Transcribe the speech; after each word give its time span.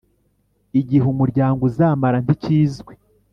Igihe 0.79 1.05
umuryango 1.13 1.61
uzamara 1.69 2.17
ntikizwi 2.23 2.93